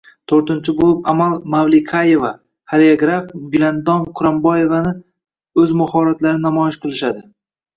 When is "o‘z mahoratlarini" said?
5.65-6.47